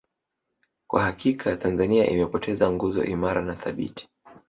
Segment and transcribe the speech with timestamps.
[0.87, 4.09] Kwa hakika Tanzania imepoteza nguzo imara na thabiti